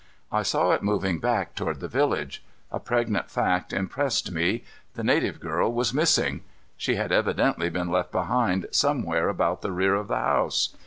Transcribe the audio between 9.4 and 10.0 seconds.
the rear